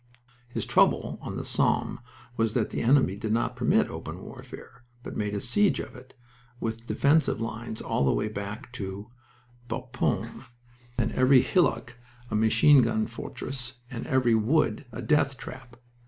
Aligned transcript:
His 0.49 0.65
trouble 0.65 1.19
on 1.21 1.35
the 1.37 1.45
Somme 1.45 1.99
was 2.35 2.55
that 2.55 2.71
the 2.71 2.81
enemy 2.81 3.15
did 3.15 3.31
not 3.31 3.55
permit 3.55 3.87
open 3.87 4.19
warfare, 4.23 4.83
but 5.03 5.15
made 5.15 5.35
a 5.35 5.39
siege 5.39 5.79
of 5.79 5.95
it, 5.95 6.15
with 6.59 6.87
defensive 6.87 7.39
lines 7.39 7.81
all 7.83 8.03
the 8.03 8.11
way 8.11 8.27
back 8.27 8.73
to 8.73 9.11
Bapaume, 9.67 10.45
and 10.97 11.11
every 11.11 11.41
hillock 11.43 11.99
a 12.31 12.35
machine 12.35 12.81
gun 12.81 13.05
fortress 13.05 13.75
and 13.91 14.07
every 14.07 14.33
wood 14.33 14.85
a 14.91 15.03
death 15.03 15.37
trap. 15.37 15.77